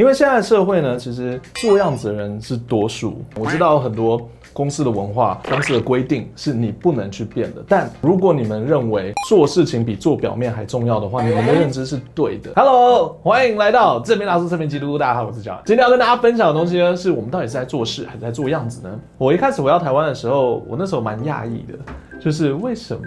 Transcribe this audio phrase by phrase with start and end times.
[0.00, 3.22] 因为现在的社会呢，其实做样子的人是多数。
[3.36, 4.18] 我知道很多。
[4.52, 7.62] 公司的文化、公司的规定是你不能去变的。
[7.68, 12.50] 但如果你们认为做事情比做表面还重要的话，你们的认知是对的。
[12.56, 14.98] Hello，欢迎来到正面大叔侧面基督。
[14.98, 15.56] 大家好，我是焦。
[15.64, 18.98] 今天要跟大家分享的东西呢，是我们到底是在做事还是在做样子呢？
[19.18, 21.78] 我一开始回到台湾的时候，我那时候蛮讶异的，
[22.18, 23.04] 就是为什么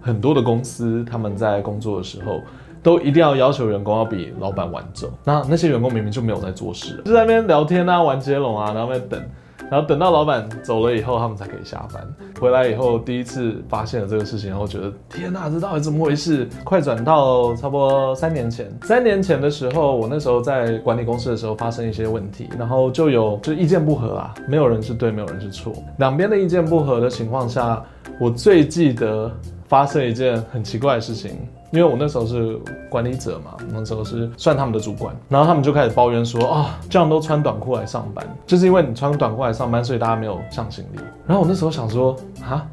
[0.00, 2.40] 很多的公司他们在工作的时候，
[2.82, 5.10] 都一定要要求员工要比老板晚走。
[5.24, 9.22] 那那些员工明明就没有在做事，就在那边聊天啊、玩接龙啊，然后在等。
[9.70, 12.04] 然后等到老板走了以后，他们才可以下班。
[12.40, 16.48] 回来以后，第一次发现了这个事情，然后觉得天哪，这到底怎么回事？
[16.64, 27.80] 快转到差不多三年前，三年前的时候，我那时候在管理公司的时候发生一些问题，然后就有就意见不合啊，没有人是对，没有人是错，两边的意见不合的情况下，
[28.18, 29.30] 我最记得
[29.70, 31.38] 发生一件很奇怪的事情。
[31.70, 32.58] 因为我那时候是
[32.90, 40.98] 管理者嘛，那时候是算他们的主管，然后他们就开始抱怨说啊、这样都穿短裤来上班，就是因为你穿短裤来上班，所以大家没有向心力。
[41.24, 42.66] 然后我那时候想说啊，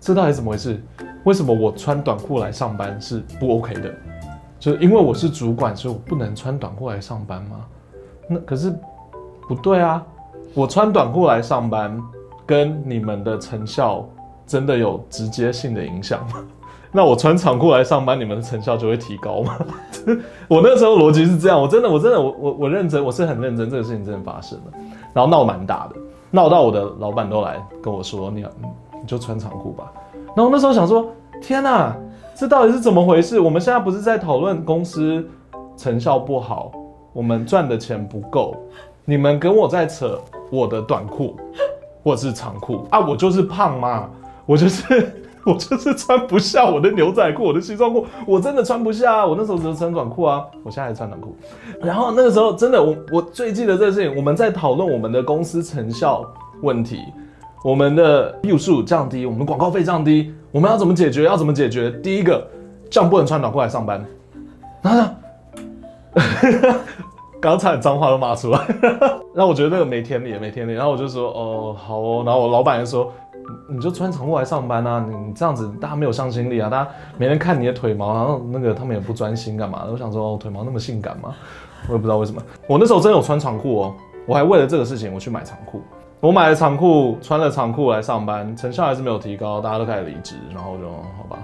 [0.00, 0.82] 这到底怎么回事？
[1.22, 3.94] 为什么我穿短裤来上班是不 OK 的？
[4.58, 7.64] 就是因为我是主管，所以我不能穿短裤来上班吗？
[8.26, 8.74] 那可是
[9.46, 10.04] 不对啊，
[10.54, 11.96] 我穿短裤来上班
[12.44, 14.04] 跟你们的成效
[14.52, 16.44] 真的有直接性的影响吗？
[16.92, 19.56] 那我穿长裤来上班，你们的成效就会提高吗？
[20.46, 24.64] 我那时候逻辑是这样，我真的，我真的，我我我认真，我是很认真，这个事情真的发生了，
[25.14, 25.96] 然后闹蛮大的，
[26.30, 28.44] 闹到我的老板都来跟我说，你
[29.00, 29.90] 你就穿长裤吧。
[30.36, 31.96] 然后那时候想说，天哪，
[32.34, 33.40] 这到底是怎么回事？
[33.40, 35.26] 我们现在不是在讨论公司
[35.78, 36.70] 成效不好，
[37.14, 38.54] 我们赚的钱不够，
[39.06, 41.34] 你们跟我在扯我的短裤
[42.04, 43.00] 或是长裤啊？
[43.00, 44.10] 我就是胖嘛，
[44.46, 45.18] 我就是。
[45.44, 49.26] 我就是穿不下我的牛仔裤，我的西装裤，我真的穿不下！
[49.26, 51.36] 我那时候只是穿短裤啊，我现在还穿短裤。
[51.80, 56.24] 然后那个时候真的，我我最记得这个事情，我们在讨论我们的公司成效
[56.60, 57.00] 问题，
[57.64, 61.24] 我们的用数降低，我们广告费降低，我们要怎么解决？
[61.24, 61.90] 要怎么解决？
[61.90, 62.46] 第一个，
[62.88, 64.06] 这样不能穿短裤来上班。
[64.80, 65.16] 然后呢，
[67.40, 68.60] 刚才脏话都骂出来，
[69.34, 70.72] 然后我觉得那个没天理，没天理。
[70.72, 72.22] 然后我就说，哦，好哦。
[72.24, 73.12] 然后我老板就说。
[73.68, 75.04] 你就穿长裤来上班啊？
[75.08, 76.68] 你这样子大家没有向心力啊！
[76.68, 79.84] 大家没人看你的腿毛，然后那个他们也不专心干嘛？
[79.90, 81.34] 我想说，哦，腿毛那么性感吗？
[81.88, 82.40] 我也不知道为什么。
[82.66, 83.94] 我那时候真的有穿长裤哦，
[84.26, 85.82] 我还为了这个事情我去买长裤。
[86.20, 91.38] 我买了长裤，穿了长裤来上班，成效还是没有提高，大家都开始离职，然后就好吧。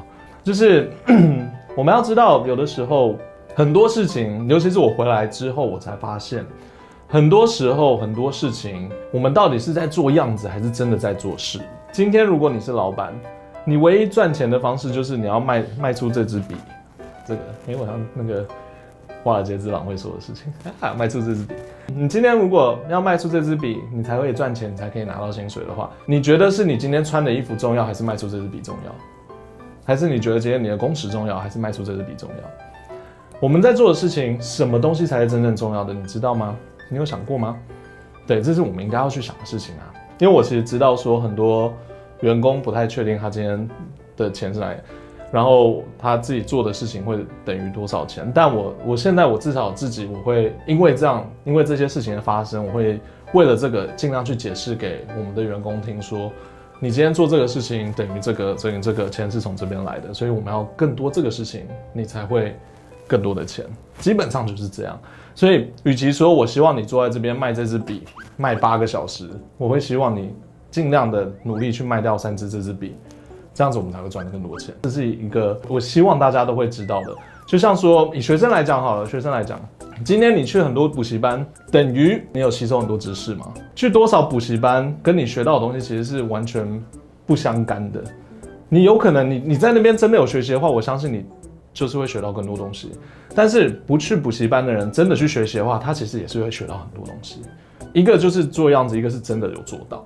[0.45, 0.91] 就是
[1.77, 3.17] 我们要知道，有的时候
[3.57, 6.47] 很多事情，尤其是我回来之后，我才发现。
[7.09, 11.59] 很多时候，很多事情，我们到底是在做样子，还是真的在做事？
[11.91, 13.13] 今天，如果你是老板，
[13.65, 16.55] 你唯一赚钱的方式就是你要卖卖出这支笔，
[17.27, 18.47] 这个，因为我像那个
[19.25, 21.55] 华尔街之狼会说的事情， 啊，卖出这支笔。
[21.87, 28.95] 你今天如果要卖出这支笔，你才会赚钱，才可以拿到薪水的话，你觉得是你今天穿的衣服重要，还是卖出这支笔重要？
[29.85, 32.99] 还是你觉得今天你的工时重要，还是卖出这支笔重要？
[33.41, 35.95] 我们在做的事情，什么东西才是真正重要的？
[35.95, 36.55] 你知道吗？
[36.91, 37.57] 你有想过吗？
[38.27, 39.95] 对，这是我们应该要去想的事情啊。
[40.19, 41.73] 因为我其实知道说很多
[42.21, 43.69] 员工不太确定他今天
[44.17, 44.79] 的钱是哪里，
[45.31, 48.31] 然后他自己做的事情会等于多少钱。
[48.35, 52.99] 但我我现在我至少自己我会因为这样，因为这些事情的发生，我会
[53.33, 56.33] 为了这个尽量去解释给我们的员工听说，
[56.81, 62.57] 你今天做这个事情等于这个等于这个钱是从这边来的，所以我们要更多这个事情，你才会
[63.09, 63.65] 更多的钱。
[63.99, 64.97] 基本上就是这样。
[65.35, 68.03] 所以，与其说我希望你坐在这边卖这支笔
[68.37, 70.33] 卖八个小时，我会希望你
[70.71, 72.97] 尽量的努力去卖掉三支这支笔，
[73.55, 74.75] 这样子我们才会赚更多钱。
[74.83, 77.15] 这是一个我希望大家都会知道的。
[77.47, 79.61] 就像说以学生来讲好了，学生来讲，
[80.05, 83.47] 今天你去很多补习班，等于你有吸收很多知识吗？
[83.77, 86.85] 去多少补习班，跟你学到的东西其实是完全
[87.25, 88.03] 不相干的。
[88.69, 91.25] 你有可能你你在那边真的有学习的话，我相信你。
[91.79, 92.91] 就是会学到更多东西，
[93.37, 97.41] 但是不去补习班的人真的去学习的话，他其实也是会学到很多东西。
[97.93, 100.03] 一个就是做样子，一个是真的有做到，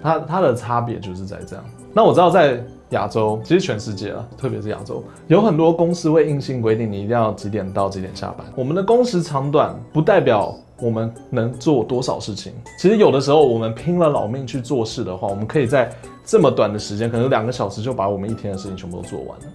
[0.00, 1.64] 他他的差别就是在这样。
[1.92, 8.46] 那我知道在亚洲，其实全世界啊，特别是亚洲，有很多公司会硬性规定你一定要几点到几点下班。
[8.54, 12.52] 我们的工时长短不代表我们能做多少事情。
[12.78, 15.90] 其实有的时候我们拼了老命去做事的话，我们可以在
[16.24, 19.46] 这么短的时间，可能两个小时就把我们一天的事情全部都做完了。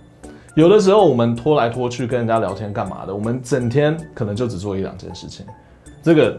[0.56, 5.46] 有的时候我们拖来拖去跟人家聊天干嘛的，我们整天可能就只做一两件事情，
[6.04, 6.38] 这个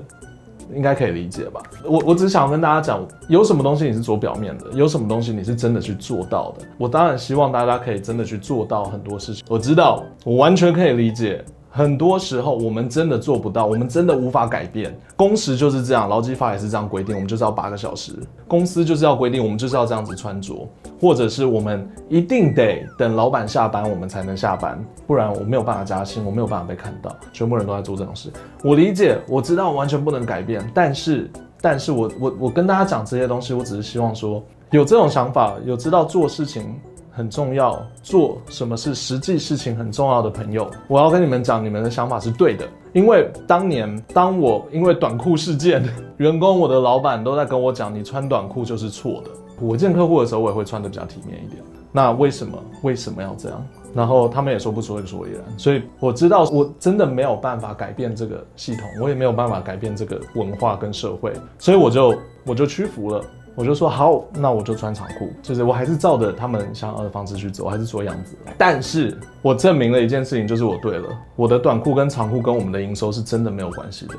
[0.74, 1.62] 应该可以理解吧？
[1.84, 6.64] 我我只想跟大家讲，有什么东西你是做表面的，有什么东西你是真的去做到的。
[6.76, 9.44] 我当然希望大家可以真的去做到很多事情。
[9.48, 11.42] 我知道，我完全可以理解
[11.74, 14.94] 很多时候我们真的做不到，我们真的无法改变。
[15.16, 18.12] 工时就是这样，劳基法也是这样规定，我们就是要八个小时。
[18.46, 20.68] 公司就是要规定，我们就是要这样子穿着，
[21.00, 27.10] 或者是我们一定得等老板下班，我们才能下班，不然我没有办法加薪，我没有办法被看到。
[27.32, 28.30] 全部人都在做这种事，
[28.62, 31.30] 我理解，我知道完全不能改变，但是，
[31.62, 36.78] 但是我我我跟大家讲这些东西，我只是希望说，有这种想法，有知道做事情。
[37.12, 42.66] 很重要，做什么是实际事情很重要的朋友，我要跟你们讲，你们的想法是对的。
[42.92, 45.82] 因为当年当我因为短裤事件，
[46.16, 49.30] 员工、我的老板都在跟我讲，你穿短裤就是错的。
[49.60, 51.62] 我见客户的时候，我也会穿得比较体面一点。
[51.92, 52.58] 那为什么？
[52.82, 53.66] 为什么要这样？
[53.94, 55.42] 然后他们也说不出个所以然。
[55.58, 62.14] 所以我知道，我真的没有办法改变这个系统，我也没有办法改变这个文化跟社会，所以我就
[62.46, 63.22] 我就屈服了。
[63.54, 68.34] 我就说好，那我就穿长裤，就是我还是照着他们想要的方式去走，还是做样子。
[68.56, 74.14] 但是我证明了一件事情，就是我对了，我的短裤跟长裤跟我们的营收是真的没有关系的。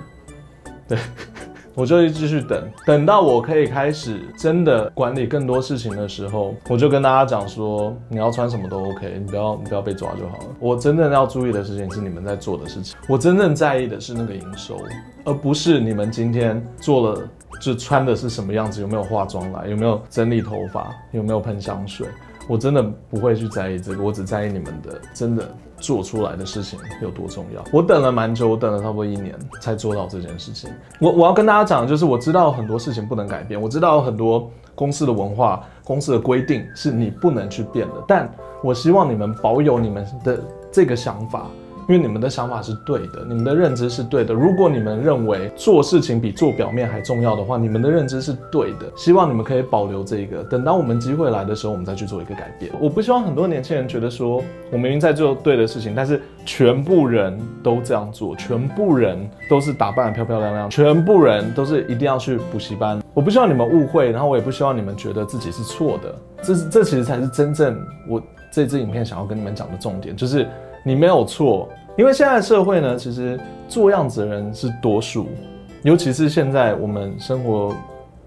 [0.88, 0.97] 对，
[1.75, 10.56] 我就继续等，等到我可以开始真的管理更多事情的时候，我就跟大家讲说，你要穿什么都 OK，你不要你不要被抓就好了。
[10.60, 14.78] 我真正要注意的事情是你们在做的事情，我真正在意的是那个营收，
[15.25, 17.22] 而不是你们今天做了。
[17.62, 22.06] 就穿的是什么样子，有没有化妆来，有没有整理头发，有没有喷香水，
[22.48, 25.48] 我真的不会去在意这个，我只在意你们的真的
[25.78, 27.63] 做出来的事情有多重要。
[27.72, 30.69] 我等了蛮久，我等了差不多一年才做到这件事情。
[31.00, 38.30] 我我要跟大家讲就是，我知道很多事情不能改变，我知道很多公司的文化、公司的规定是你不能去变的，但
[38.62, 41.48] 我希望你们保有你们的这个想法。
[41.88, 44.33] 因为你们的想法是对的，你们的认知是对的。
[44.33, 48.91] 如果你们认为做事情比做表面还重要的话，你们的认知是对的。
[48.95, 52.71] 希望你们可以保留这个，等到我们机会来的时候，我们再去做一个改变。
[52.80, 54.41] 我不希望很多年轻人觉得说，
[54.71, 63.01] 我明明在做对的事情，但是全部人都这样做，全部人都是打扮得漂漂亮亮，全部人都是一定要去补习班。
[63.13, 66.15] 我不希望你们误会，然后我也不希望你们觉得自己是错的。
[66.41, 67.77] 这是这其实才是真正
[68.07, 68.21] 我
[68.51, 70.47] 这支影片想要跟你们讲的重点，就是。
[70.83, 75.27] 你没有错，因为现在社会呢，其实做样子的人是多数，
[75.83, 77.74] 尤其是现在我们生活，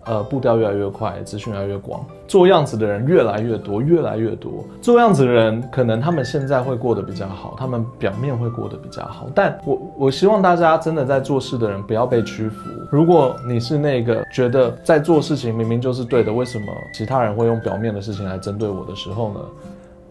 [0.05, 4.65] 呃，步调越来越快，资讯越来越广，做样子的人越来越多，越来越多。
[4.81, 12.71] 做样子的人可能他们现在会过得比较好，他们表面会过得比较好，但我我希望大家真的在做事的人不要被屈服。
[12.91, 19.41] 如果你是那个觉得在做事情明明就是对的，为什么其他人会用表面的事情来针对我的时候呢？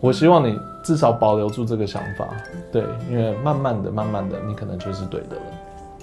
[0.06, 2.28] 我希望你至少保留住这个想法，
[2.72, 5.42] 对，因为慢慢的、慢慢的，你可能就是对的了。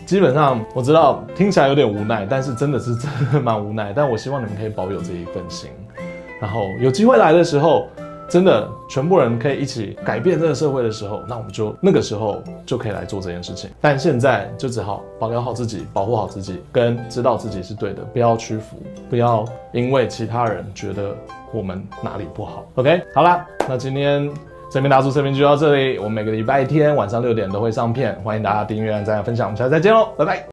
[0.04, 3.92] 基本上我知道听起来有点无奈，但是真的是真的蛮无奈。
[3.94, 5.70] 但我希望你们可以保有这一份心，
[6.40, 7.86] 然后有机会来的时候，
[8.32, 13.68] 真的全部人可以一起改变这个社会的时候，那我们就那个时候就可以来做这件事情。
[13.78, 18.78] 但现在就只好保留好自己，保护好自己，跟知道自己是对的，不要屈服，
[19.10, 21.14] 不要因为其他人觉得。
[21.54, 24.26] 我们哪里不好？OK，好啦，那今天
[24.70, 25.98] 这边大叔视频就到这里。
[25.98, 29.48] 我们每个礼拜天晚上六点都会上片，欢迎大家订阅、按赞、分享。
[29.48, 30.40] 我们下次再见喽，拜拜。